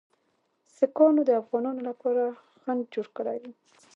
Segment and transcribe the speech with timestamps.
[0.75, 2.23] سیکهانو د افغانانو لپاره
[2.61, 3.51] خنډ جوړ کړی وو.